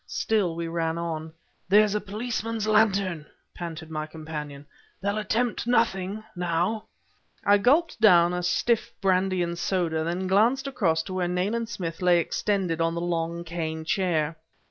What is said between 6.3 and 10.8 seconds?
now!" I gulped down the stiff brandy and soda, then glanced